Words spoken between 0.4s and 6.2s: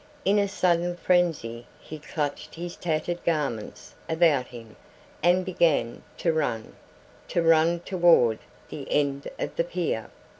sudden frenzy he clutched his tattered garments about him and began